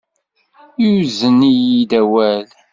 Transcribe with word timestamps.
Yuzen-iyi-id 0.83 1.91
awal. 2.01 2.47